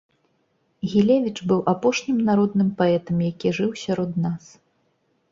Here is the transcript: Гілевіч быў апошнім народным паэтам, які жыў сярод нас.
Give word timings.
Гілевіч 0.91 1.33
быў 1.51 1.59
апошнім 1.73 2.17
народным 2.29 2.71
паэтам, 2.79 3.17
які 3.27 3.47
жыў 3.59 3.69
сярод 3.83 4.17
нас. 4.25 4.43